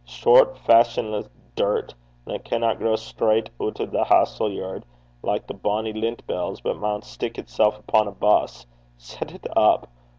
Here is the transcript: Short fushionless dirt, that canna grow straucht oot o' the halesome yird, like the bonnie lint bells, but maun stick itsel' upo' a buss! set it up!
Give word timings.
Short 0.03 0.55
fushionless 0.57 1.29
dirt, 1.55 1.93
that 2.25 2.43
canna 2.43 2.73
grow 2.73 2.95
straucht 2.95 3.49
oot 3.61 3.79
o' 3.79 3.85
the 3.85 4.03
halesome 4.03 4.51
yird, 4.51 4.83
like 5.21 5.45
the 5.45 5.53
bonnie 5.53 5.93
lint 5.93 6.25
bells, 6.25 6.59
but 6.59 6.75
maun 6.79 7.03
stick 7.03 7.35
itsel' 7.37 7.75
upo' 7.75 8.07
a 8.07 8.11
buss! 8.11 8.65
set 8.97 9.31
it 9.31 9.45
up! 9.55 9.87